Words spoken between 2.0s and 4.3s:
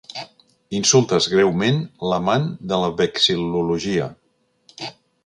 l'amant de la vexil·lologia.